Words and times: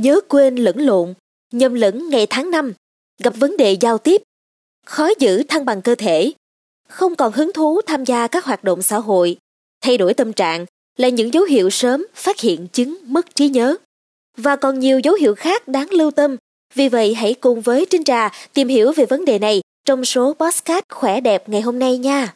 nhớ 0.00 0.20
quên 0.28 0.56
lẫn 0.56 0.78
lộn, 0.78 1.14
nhầm 1.52 1.74
lẫn 1.74 2.08
ngày 2.08 2.26
tháng 2.30 2.50
năm, 2.50 2.72
gặp 3.22 3.34
vấn 3.36 3.56
đề 3.56 3.72
giao 3.72 3.98
tiếp, 3.98 4.22
khó 4.86 5.08
giữ 5.18 5.42
thăng 5.42 5.64
bằng 5.64 5.82
cơ 5.82 5.94
thể, 5.94 6.32
không 6.88 7.16
còn 7.16 7.32
hứng 7.32 7.52
thú 7.52 7.80
tham 7.86 8.04
gia 8.04 8.26
các 8.26 8.44
hoạt 8.44 8.64
động 8.64 8.82
xã 8.82 8.98
hội, 8.98 9.36
thay 9.80 9.98
đổi 9.98 10.14
tâm 10.14 10.32
trạng 10.32 10.66
là 10.96 11.08
những 11.08 11.34
dấu 11.34 11.44
hiệu 11.44 11.70
sớm 11.70 12.06
phát 12.14 12.40
hiện 12.40 12.66
chứng 12.72 12.96
mất 13.02 13.34
trí 13.34 13.48
nhớ. 13.48 13.76
Và 14.36 14.56
còn 14.56 14.78
nhiều 14.78 15.00
dấu 15.00 15.14
hiệu 15.14 15.34
khác 15.34 15.68
đáng 15.68 15.88
lưu 15.90 16.10
tâm, 16.10 16.36
vì 16.74 16.88
vậy 16.88 17.14
hãy 17.14 17.34
cùng 17.34 17.60
với 17.60 17.86
Trinh 17.90 18.04
Trà 18.04 18.30
tìm 18.54 18.68
hiểu 18.68 18.92
về 18.92 19.06
vấn 19.06 19.24
đề 19.24 19.38
này 19.38 19.60
trong 19.84 20.04
số 20.04 20.34
podcast 20.34 20.84
khỏe 20.92 21.20
đẹp 21.20 21.48
ngày 21.48 21.60
hôm 21.60 21.78
nay 21.78 21.98
nha. 21.98 22.34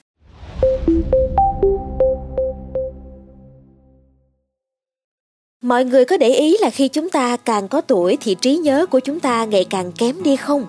Mọi 5.64 5.84
người 5.84 6.04
có 6.04 6.16
để 6.16 6.28
ý 6.28 6.56
là 6.60 6.70
khi 6.70 6.88
chúng 6.88 7.10
ta 7.10 7.36
càng 7.36 7.68
có 7.68 7.80
tuổi 7.80 8.18
thì 8.20 8.34
trí 8.34 8.56
nhớ 8.56 8.86
của 8.86 9.00
chúng 9.00 9.20
ta 9.20 9.45
ngày 9.45 9.64
càng 9.64 9.92
kém 9.92 10.22
đi 10.22 10.36
không? 10.36 10.66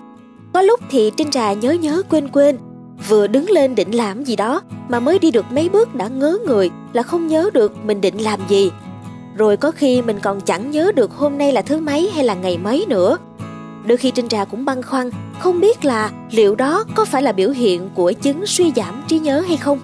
Có 0.52 0.62
lúc 0.62 0.80
thì 0.90 1.10
Trinh 1.16 1.30
Trà 1.30 1.52
nhớ 1.52 1.72
nhớ 1.72 2.02
quên 2.10 2.28
quên, 2.28 2.58
vừa 3.08 3.26
đứng 3.26 3.50
lên 3.50 3.74
định 3.74 3.94
làm 3.94 4.24
gì 4.24 4.36
đó 4.36 4.62
mà 4.88 5.00
mới 5.00 5.18
đi 5.18 5.30
được 5.30 5.44
mấy 5.50 5.68
bước 5.68 5.94
đã 5.94 6.08
ngớ 6.08 6.38
người 6.46 6.70
là 6.92 7.02
không 7.02 7.26
nhớ 7.26 7.50
được 7.54 7.72
mình 7.84 8.00
định 8.00 8.22
làm 8.22 8.40
gì. 8.48 8.70
Rồi 9.36 9.56
có 9.56 9.70
khi 9.70 10.02
mình 10.02 10.18
còn 10.22 10.40
chẳng 10.40 10.70
nhớ 10.70 10.92
được 10.94 11.12
hôm 11.12 11.38
nay 11.38 11.52
là 11.52 11.62
thứ 11.62 11.80
mấy 11.80 12.10
hay 12.14 12.24
là 12.24 12.34
ngày 12.34 12.58
mấy 12.58 12.84
nữa. 12.88 13.18
Đôi 13.86 13.96
khi 13.96 14.10
Trinh 14.10 14.28
Trà 14.28 14.44
cũng 14.44 14.64
băn 14.64 14.82
khoăn, 14.82 15.10
không 15.38 15.60
biết 15.60 15.84
là 15.84 16.10
liệu 16.30 16.54
đó 16.54 16.84
có 16.94 17.04
phải 17.04 17.22
là 17.22 17.32
biểu 17.32 17.50
hiện 17.50 17.90
của 17.94 18.12
chứng 18.12 18.46
suy 18.46 18.72
giảm 18.76 19.04
trí 19.08 19.18
nhớ 19.18 19.40
hay 19.40 19.56
không? 19.56 19.78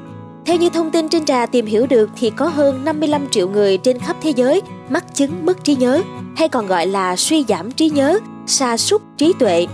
Theo 0.45 0.57
như 0.57 0.71
thông 0.71 0.91
tin 0.91 1.09
trên 1.09 1.25
trà 1.25 1.47
tìm 1.47 1.67
hiểu 1.67 1.87
được 1.87 2.11
thì 2.17 2.31
có 2.31 2.49
hơn 2.49 2.85
55 2.85 3.29
triệu 3.31 3.49
người 3.49 3.79
trên 3.79 3.99
khắp 3.99 4.17
thế 4.23 4.31
giới 4.31 4.63
mắc 4.89 5.15
chứng 5.15 5.47
mất 5.47 5.65
trí 5.65 5.75
nhớ 5.75 6.03
hay 6.37 6.49
còn 6.49 6.67
gọi 6.67 6.87
là 6.87 7.17
suy 7.17 7.45
giảm 7.49 7.71
trí 7.71 7.91
nhớ, 7.91 8.19
sa 8.47 8.77
sút 8.77 9.03
trí 9.17 9.33
tuệ. 9.39 9.67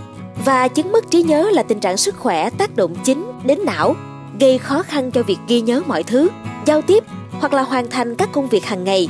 Và 0.45 0.67
chứng 0.67 0.91
mất 0.91 1.11
trí 1.11 1.23
nhớ 1.23 1.49
là 1.51 1.63
tình 1.63 1.79
trạng 1.79 1.97
sức 1.97 2.15
khỏe 2.17 2.49
tác 2.49 2.75
động 2.75 2.95
chính 3.03 3.31
đến 3.43 3.59
não, 3.65 3.95
gây 4.39 4.57
khó 4.57 4.83
khăn 4.83 5.11
cho 5.11 5.23
việc 5.23 5.37
ghi 5.47 5.61
nhớ 5.61 5.81
mọi 5.87 6.03
thứ, 6.03 6.29
giao 6.65 6.81
tiếp 6.81 7.03
hoặc 7.31 7.53
là 7.53 7.61
hoàn 7.61 7.89
thành 7.89 8.15
các 8.15 8.29
công 8.31 8.47
việc 8.47 8.65
hàng 8.65 8.83
ngày. 8.83 9.07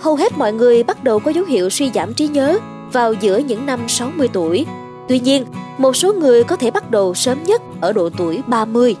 Hầu 0.00 0.16
hết 0.16 0.38
mọi 0.38 0.52
người 0.52 0.82
bắt 0.82 1.04
đầu 1.04 1.18
có 1.18 1.30
dấu 1.30 1.44
hiệu 1.44 1.70
suy 1.70 1.90
giảm 1.94 2.14
trí 2.14 2.28
nhớ 2.28 2.58
vào 2.92 3.12
giữa 3.12 3.38
những 3.38 3.66
năm 3.66 3.80
60 3.88 4.28
tuổi. 4.32 4.66
Tuy 5.08 5.20
nhiên, 5.20 5.46
một 5.78 5.96
số 5.96 6.12
người 6.12 6.44
có 6.44 6.56
thể 6.56 6.70
bắt 6.70 6.90
đầu 6.90 7.14
sớm 7.14 7.44
nhất 7.44 7.62
ở 7.80 7.92
độ 7.92 8.10
tuổi 8.16 8.42
30. 8.46 8.96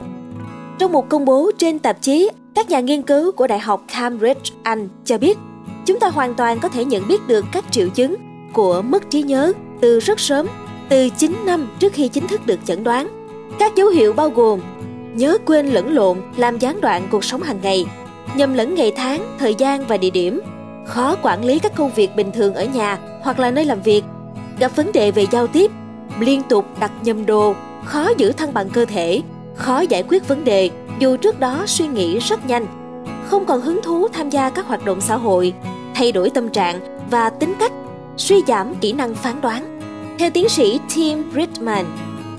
Trong 0.78 0.92
một 0.92 1.08
công 1.08 1.24
bố 1.24 1.50
trên 1.58 1.78
tạp 1.78 2.02
chí, 2.02 2.30
các 2.54 2.70
nhà 2.70 2.80
nghiên 2.80 3.02
cứu 3.02 3.32
của 3.32 3.46
Đại 3.46 3.58
học 3.58 3.84
Cambridge, 3.88 4.54
Anh 4.62 4.88
cho 5.04 5.18
biết 5.18 5.38
chúng 5.86 6.00
ta 6.00 6.08
hoàn 6.08 6.34
toàn 6.34 6.58
có 6.60 6.68
thể 6.68 6.84
nhận 6.84 7.08
biết 7.08 7.28
được 7.28 7.44
các 7.52 7.64
triệu 7.70 7.88
chứng 7.88 8.16
của 8.52 8.82
mất 8.82 9.10
trí 9.10 9.22
nhớ 9.22 9.52
từ 9.80 10.00
rất 10.00 10.20
sớm, 10.20 10.46
từ 10.88 11.08
9 11.08 11.36
năm 11.46 11.68
trước 11.78 11.92
khi 11.92 12.08
chính 12.08 12.26
thức 12.26 12.46
được 12.46 12.58
chẩn 12.64 12.84
đoán. 12.84 13.08
Các 13.58 13.76
dấu 13.76 13.88
hiệu 13.88 14.12
bao 14.12 14.30
gồm 14.30 14.60
nhớ 15.14 15.38
quên 15.46 15.66
lẫn 15.66 15.94
lộn 15.94 16.18
làm 16.36 16.58
gián 16.58 16.80
đoạn 16.80 17.08
cuộc 17.10 17.24
sống 17.24 17.42
hàng 17.42 17.58
ngày, 17.62 17.86
nhầm 18.36 18.54
lẫn 18.54 18.74
ngày 18.74 18.92
tháng, 18.96 19.36
thời 19.38 19.54
gian 19.54 19.86
và 19.86 19.96
địa 19.96 20.10
điểm, 20.10 20.40
khó 20.86 21.16
quản 21.22 21.44
lý 21.44 21.58
các 21.58 21.74
công 21.74 21.90
việc 21.94 22.16
bình 22.16 22.32
thường 22.32 22.54
ở 22.54 22.64
nhà 22.64 22.98
hoặc 23.22 23.38
là 23.38 23.50
nơi 23.50 23.64
làm 23.64 23.82
việc, 23.82 24.04
gặp 24.58 24.76
vấn 24.76 24.92
đề 24.92 25.10
về 25.10 25.26
giao 25.30 25.46
tiếp, 25.46 25.70
liên 26.20 26.42
tục 26.48 26.64
đặt 26.80 26.92
nhầm 27.02 27.26
đồ, 27.26 27.54
khó 27.84 28.10
giữ 28.16 28.32
thăng 28.32 28.54
bằng 28.54 28.68
cơ 28.70 28.84
thể, 28.84 29.22
khó 29.58 29.80
giải 29.80 30.04
quyết 30.08 30.28
vấn 30.28 30.44
đề 30.44 30.70
dù 30.98 31.16
trước 31.16 31.40
đó 31.40 31.64
suy 31.66 31.86
nghĩ 31.86 32.18
rất 32.18 32.46
nhanh, 32.46 32.66
không 33.26 33.44
còn 33.46 33.60
hứng 33.60 33.80
thú 33.82 34.08
tham 34.08 34.30
gia 34.30 34.50
các 34.50 34.66
hoạt 34.66 34.84
động 34.84 35.00
xã 35.00 35.16
hội, 35.16 35.54
thay 35.94 36.12
đổi 36.12 36.30
tâm 36.30 36.48
trạng 36.48 36.80
và 37.10 37.30
tính 37.30 37.54
cách, 37.58 37.72
suy 38.16 38.42
giảm 38.46 38.74
kỹ 38.74 38.92
năng 38.92 39.14
phán 39.14 39.40
đoán. 39.40 39.80
Theo 40.18 40.30
tiến 40.30 40.48
sĩ 40.48 40.80
Tim 40.94 41.30
bridman 41.32 41.84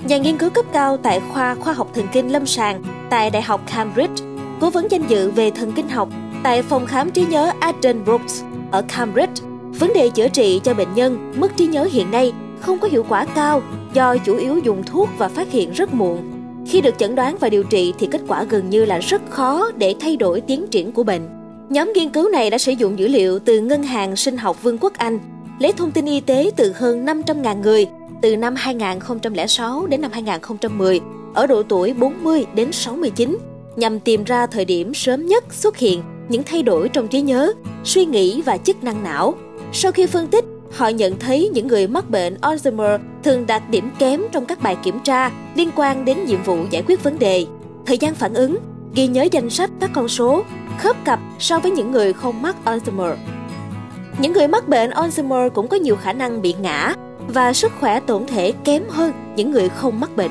nhà 0.04 0.18
nghiên 0.18 0.38
cứu 0.38 0.50
cấp 0.50 0.64
cao 0.72 0.96
tại 0.96 1.20
khoa 1.32 1.54
khoa 1.54 1.72
học 1.72 1.88
thần 1.94 2.06
kinh 2.12 2.32
lâm 2.32 2.46
sàng 2.46 2.82
tại 3.10 3.30
Đại 3.30 3.42
học 3.42 3.60
Cambridge, 3.74 4.24
cố 4.60 4.70
vấn 4.70 4.86
danh 4.90 5.06
dự 5.08 5.30
về 5.30 5.50
thần 5.50 5.72
kinh 5.72 5.88
học 5.88 6.08
tại 6.42 6.62
phòng 6.62 6.86
khám 6.86 7.10
trí 7.10 7.26
nhớ 7.26 7.52
Aden 7.60 8.04
Brooks 8.04 8.42
ở 8.70 8.82
Cambridge, 8.82 9.42
vấn 9.78 9.92
đề 9.94 10.08
chữa 10.08 10.28
trị 10.28 10.60
cho 10.64 10.74
bệnh 10.74 10.94
nhân 10.94 11.32
mất 11.36 11.56
trí 11.56 11.66
nhớ 11.66 11.88
hiện 11.92 12.10
nay 12.10 12.32
không 12.60 12.78
có 12.78 12.88
hiệu 12.88 13.04
quả 13.08 13.24
cao 13.24 13.62
do 13.92 14.16
chủ 14.16 14.36
yếu 14.36 14.58
dùng 14.58 14.82
thuốc 14.82 15.08
và 15.18 15.28
phát 15.28 15.50
hiện 15.50 15.72
rất 15.72 15.94
muộn 15.94 16.39
khi 16.70 16.80
được 16.80 16.98
chẩn 16.98 17.14
đoán 17.14 17.36
và 17.40 17.48
điều 17.48 17.62
trị 17.62 17.92
thì 17.98 18.08
kết 18.10 18.20
quả 18.28 18.44
gần 18.44 18.70
như 18.70 18.84
là 18.84 18.98
rất 18.98 19.22
khó 19.30 19.70
để 19.78 19.94
thay 20.00 20.16
đổi 20.16 20.40
tiến 20.40 20.66
triển 20.70 20.92
của 20.92 21.02
bệnh. 21.02 21.28
Nhóm 21.70 21.92
nghiên 21.94 22.10
cứu 22.10 22.28
này 22.28 22.50
đã 22.50 22.58
sử 22.58 22.72
dụng 22.72 22.98
dữ 22.98 23.08
liệu 23.08 23.38
từ 23.38 23.60
Ngân 23.60 23.82
hàng 23.82 24.16
Sinh 24.16 24.36
học 24.36 24.62
Vương 24.62 24.78
quốc 24.78 24.92
Anh, 24.94 25.18
lấy 25.58 25.72
thông 25.72 25.90
tin 25.90 26.04
y 26.04 26.20
tế 26.20 26.50
từ 26.56 26.72
hơn 26.72 27.06
500.000 27.06 27.60
người 27.60 27.86
từ 28.22 28.36
năm 28.36 28.54
2006 28.56 29.86
đến 29.86 30.00
năm 30.00 30.10
2010 30.12 31.00
ở 31.34 31.46
độ 31.46 31.62
tuổi 31.62 31.94
40 31.94 32.46
đến 32.54 32.72
69 32.72 33.38
nhằm 33.76 34.00
tìm 34.00 34.24
ra 34.24 34.46
thời 34.46 34.64
điểm 34.64 34.94
sớm 34.94 35.26
nhất 35.26 35.44
xuất 35.50 35.76
hiện 35.76 36.02
những 36.28 36.42
thay 36.42 36.62
đổi 36.62 36.88
trong 36.88 37.08
trí 37.08 37.20
nhớ, 37.20 37.52
suy 37.84 38.04
nghĩ 38.04 38.42
và 38.42 38.56
chức 38.56 38.84
năng 38.84 39.02
não. 39.02 39.34
Sau 39.72 39.92
khi 39.92 40.06
phân 40.06 40.26
tích 40.26 40.44
Họ 40.72 40.88
nhận 40.88 41.18
thấy 41.18 41.50
những 41.52 41.66
người 41.66 41.86
mắc 41.86 42.10
bệnh 42.10 42.34
Alzheimer 42.34 42.98
thường 43.22 43.46
đạt 43.46 43.62
điểm 43.70 43.90
kém 43.98 44.22
trong 44.32 44.46
các 44.46 44.60
bài 44.62 44.76
kiểm 44.82 44.98
tra 45.04 45.30
liên 45.54 45.70
quan 45.76 46.04
đến 46.04 46.24
nhiệm 46.24 46.42
vụ 46.42 46.64
giải 46.70 46.82
quyết 46.86 47.02
vấn 47.02 47.18
đề, 47.18 47.46
thời 47.86 47.98
gian 47.98 48.14
phản 48.14 48.34
ứng, 48.34 48.58
ghi 48.94 49.06
nhớ 49.06 49.26
danh 49.32 49.50
sách 49.50 49.70
các 49.80 49.90
con 49.94 50.08
số, 50.08 50.44
khớp 50.78 51.04
cặp 51.04 51.20
so 51.38 51.58
với 51.58 51.70
những 51.70 51.90
người 51.90 52.12
không 52.12 52.42
mắc 52.42 52.56
Alzheimer. 52.64 53.14
Những 54.18 54.32
người 54.32 54.48
mắc 54.48 54.68
bệnh 54.68 54.90
Alzheimer 54.90 55.50
cũng 55.50 55.68
có 55.68 55.76
nhiều 55.76 55.96
khả 55.96 56.12
năng 56.12 56.42
bị 56.42 56.54
ngã 56.60 56.94
và 57.28 57.52
sức 57.52 57.72
khỏe 57.80 58.00
tổng 58.00 58.26
thể 58.26 58.52
kém 58.64 58.82
hơn 58.88 59.12
những 59.36 59.50
người 59.50 59.68
không 59.68 60.00
mắc 60.00 60.16
bệnh. 60.16 60.30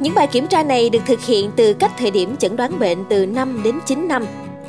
Những 0.00 0.14
bài 0.14 0.26
kiểm 0.26 0.46
tra 0.46 0.62
này 0.62 0.90
được 0.90 1.02
thực 1.06 1.20
hiện 1.20 1.50
từ 1.56 1.72
cách 1.72 1.92
thời 1.98 2.10
điểm 2.10 2.36
chẩn 2.36 2.56
đoán 2.56 2.78
bệnh 2.78 2.98
từ 3.08 3.26
5 3.26 3.60
đến 3.64 3.78
9 3.86 4.08
năm 4.08 4.24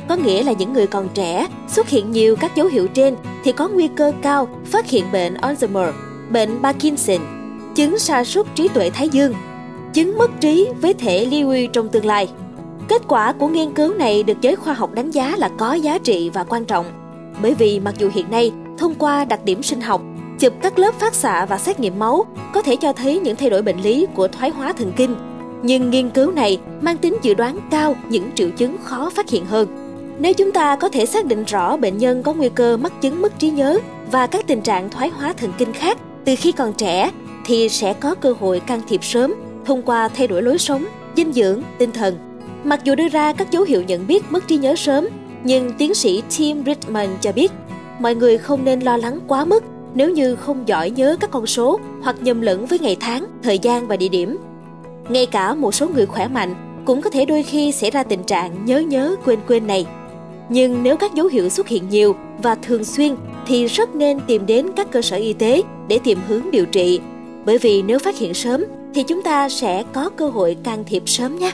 có 0.08 0.16
nghĩa 0.16 0.42
là 0.42 0.52
những 0.52 0.72
người 0.72 0.86
còn 0.86 1.08
trẻ 1.14 1.46
xuất 1.68 1.88
hiện 1.88 2.10
nhiều 2.10 2.36
các 2.36 2.56
dấu 2.56 2.66
hiệu 2.66 2.88
trên 2.88 3.16
thì 3.44 3.52
có 3.52 3.68
nguy 3.68 3.88
cơ 3.96 4.12
cao 4.22 4.48
phát 4.64 4.86
hiện 4.86 5.04
bệnh 5.12 5.34
Alzheimer, 5.34 5.92
bệnh 6.30 6.62
Parkinson, 6.62 7.39
chứng 7.74 7.98
sa 7.98 8.24
sút 8.24 8.46
trí 8.54 8.68
tuệ 8.68 8.90
thái 8.90 9.08
dương, 9.08 9.34
chứng 9.92 10.18
mất 10.18 10.30
trí 10.40 10.68
với 10.80 10.94
thể 10.94 11.26
Lewy 11.26 11.68
trong 11.68 11.88
tương 11.88 12.06
lai. 12.06 12.28
Kết 12.88 13.02
quả 13.08 13.32
của 13.32 13.48
nghiên 13.48 13.72
cứu 13.72 13.94
này 13.94 14.22
được 14.22 14.40
giới 14.40 14.56
khoa 14.56 14.74
học 14.74 14.94
đánh 14.94 15.10
giá 15.10 15.34
là 15.38 15.50
có 15.58 15.74
giá 15.74 15.98
trị 15.98 16.30
và 16.34 16.44
quan 16.44 16.64
trọng, 16.64 16.86
bởi 17.42 17.54
vì 17.54 17.80
mặc 17.80 17.94
dù 17.98 18.10
hiện 18.14 18.30
nay 18.30 18.52
thông 18.78 18.94
qua 18.94 19.24
đặc 19.24 19.44
điểm 19.44 19.62
sinh 19.62 19.80
học, 19.80 20.02
chụp 20.38 20.52
các 20.62 20.78
lớp 20.78 20.94
phát 20.94 21.14
xạ 21.14 21.46
và 21.46 21.58
xét 21.58 21.80
nghiệm 21.80 21.98
máu 21.98 22.26
có 22.52 22.62
thể 22.62 22.76
cho 22.76 22.92
thấy 22.92 23.18
những 23.18 23.36
thay 23.36 23.50
đổi 23.50 23.62
bệnh 23.62 23.78
lý 23.82 24.06
của 24.14 24.28
thoái 24.28 24.50
hóa 24.50 24.72
thần 24.72 24.92
kinh, 24.96 25.14
nhưng 25.62 25.90
nghiên 25.90 26.10
cứu 26.10 26.30
này 26.32 26.58
mang 26.80 26.96
tính 26.96 27.16
dự 27.22 27.34
đoán 27.34 27.58
cao 27.70 27.96
những 28.08 28.30
triệu 28.34 28.50
chứng 28.50 28.76
khó 28.82 29.10
phát 29.10 29.30
hiện 29.30 29.46
hơn. 29.46 29.68
Nếu 30.18 30.34
chúng 30.34 30.52
ta 30.52 30.76
có 30.76 30.88
thể 30.88 31.06
xác 31.06 31.26
định 31.26 31.44
rõ 31.44 31.76
bệnh 31.76 31.98
nhân 31.98 32.22
có 32.22 32.32
nguy 32.32 32.48
cơ 32.48 32.76
mắc 32.76 32.92
chứng 33.00 33.22
mất 33.22 33.38
trí 33.38 33.50
nhớ 33.50 33.78
và 34.10 34.26
các 34.26 34.46
tình 34.46 34.60
trạng 34.60 34.90
thoái 34.90 35.08
hóa 35.08 35.32
thần 35.32 35.52
kinh 35.58 35.72
khác 35.72 35.98
từ 36.24 36.34
khi 36.38 36.52
còn 36.52 36.72
trẻ 36.72 37.10
thì 37.44 37.68
sẽ 37.68 37.92
có 37.92 38.14
cơ 38.14 38.34
hội 38.40 38.60
can 38.60 38.80
thiệp 38.88 39.04
sớm 39.04 39.34
thông 39.64 39.82
qua 39.82 40.08
thay 40.08 40.26
đổi 40.26 40.42
lối 40.42 40.58
sống, 40.58 40.84
dinh 41.16 41.32
dưỡng, 41.32 41.62
tinh 41.78 41.92
thần. 41.92 42.18
Mặc 42.64 42.84
dù 42.84 42.94
đưa 42.94 43.08
ra 43.08 43.32
các 43.32 43.50
dấu 43.50 43.62
hiệu 43.62 43.82
nhận 43.82 44.06
biết 44.06 44.24
mất 44.30 44.48
trí 44.48 44.56
nhớ 44.56 44.76
sớm, 44.76 45.08
nhưng 45.44 45.72
tiến 45.78 45.94
sĩ 45.94 46.22
Tim 46.38 46.64
Bridgman 46.64 47.08
cho 47.20 47.32
biết 47.32 47.52
mọi 48.00 48.14
người 48.14 48.38
không 48.38 48.64
nên 48.64 48.80
lo 48.80 48.96
lắng 48.96 49.20
quá 49.28 49.44
mức 49.44 49.64
nếu 49.94 50.10
như 50.10 50.36
không 50.36 50.68
giỏi 50.68 50.90
nhớ 50.90 51.16
các 51.20 51.30
con 51.30 51.46
số 51.46 51.80
hoặc 52.02 52.16
nhầm 52.20 52.40
lẫn 52.40 52.66
với 52.66 52.78
ngày 52.78 52.96
tháng, 53.00 53.26
thời 53.42 53.58
gian 53.58 53.86
và 53.86 53.96
địa 53.96 54.08
điểm. 54.08 54.38
Ngay 55.08 55.26
cả 55.26 55.54
một 55.54 55.74
số 55.74 55.88
người 55.88 56.06
khỏe 56.06 56.28
mạnh 56.28 56.82
cũng 56.86 57.02
có 57.02 57.10
thể 57.10 57.24
đôi 57.24 57.42
khi 57.42 57.72
xảy 57.72 57.90
ra 57.90 58.02
tình 58.02 58.24
trạng 58.24 58.64
nhớ 58.64 58.78
nhớ 58.78 59.16
quên 59.24 59.38
quên 59.48 59.66
này. 59.66 59.86
Nhưng 60.48 60.82
nếu 60.82 60.96
các 60.96 61.14
dấu 61.14 61.26
hiệu 61.26 61.48
xuất 61.48 61.68
hiện 61.68 61.88
nhiều 61.88 62.16
và 62.42 62.54
thường 62.54 62.84
xuyên 62.84 63.14
thì 63.46 63.66
rất 63.66 63.94
nên 63.94 64.20
tìm 64.26 64.46
đến 64.46 64.66
các 64.76 64.90
cơ 64.90 65.02
sở 65.02 65.16
y 65.16 65.32
tế 65.32 65.62
để 65.88 65.98
tìm 66.04 66.18
hướng 66.28 66.50
điều 66.50 66.66
trị. 66.66 67.00
Bởi 67.50 67.58
vì 67.58 67.82
nếu 67.82 67.98
phát 67.98 68.18
hiện 68.18 68.34
sớm, 68.34 68.64
thì 68.94 69.02
chúng 69.02 69.22
ta 69.22 69.48
sẽ 69.48 69.84
có 69.92 70.10
cơ 70.16 70.28
hội 70.28 70.56
can 70.64 70.84
thiệp 70.84 71.02
sớm 71.06 71.38
nhé. 71.38 71.52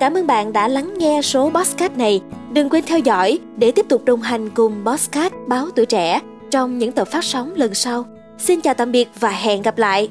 Cảm 0.00 0.14
ơn 0.14 0.26
bạn 0.26 0.52
đã 0.52 0.68
lắng 0.68 0.94
nghe 0.98 1.22
số 1.22 1.50
podcast 1.50 1.96
này. 1.96 2.20
Đừng 2.52 2.68
quên 2.68 2.84
theo 2.86 2.98
dõi 2.98 3.38
để 3.56 3.70
tiếp 3.70 3.86
tục 3.88 4.04
đồng 4.04 4.22
hành 4.22 4.50
cùng 4.50 4.84
podcast 4.84 5.32
báo 5.46 5.66
tuổi 5.76 5.86
trẻ 5.86 6.20
trong 6.50 6.78
những 6.78 6.92
tập 6.92 7.08
phát 7.08 7.24
sóng 7.24 7.54
lần 7.54 7.74
sau. 7.74 8.04
Xin 8.38 8.60
chào 8.60 8.74
tạm 8.74 8.92
biệt 8.92 9.08
và 9.20 9.30
hẹn 9.30 9.62
gặp 9.62 9.78
lại! 9.78 10.08